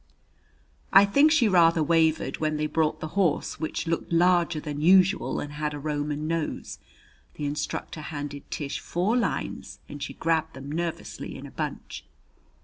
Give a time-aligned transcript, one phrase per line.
[0.91, 5.39] I think she rather wavered when they brought the horse, which looked larger than usual
[5.39, 6.79] and had a Roman nose.
[7.35, 12.03] The instructor handed Tish four lines and she grabbed them nervously in a bunch.